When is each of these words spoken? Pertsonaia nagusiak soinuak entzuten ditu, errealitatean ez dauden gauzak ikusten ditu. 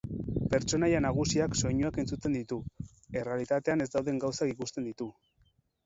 Pertsonaia 0.53 1.01
nagusiak 1.05 1.59
soinuak 1.61 2.01
entzuten 2.05 2.39
ditu, 2.39 2.59
errealitatean 3.21 3.89
ez 3.89 3.91
dauden 3.97 4.23
gauzak 4.29 4.57
ikusten 4.59 4.93
ditu. 4.93 5.15